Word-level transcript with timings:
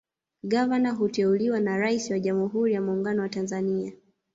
Gavana 0.43 0.91
huteuliwa 0.91 1.59
na 1.59 1.77
Rais 1.77 2.11
wa 2.11 2.19
Jamhuri 2.19 2.73
ya 2.73 2.81
Mungano 2.81 3.21
wa 3.21 3.29
Tanzania 3.29 3.93